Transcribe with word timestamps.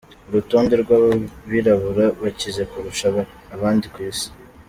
Urutonde 0.27 0.73
rw’Abirabura 0.83 2.05
bakize 2.21 2.61
kurusha 2.71 3.07
abandi 3.55 3.85
ku 3.93 3.99
isi 4.09 4.27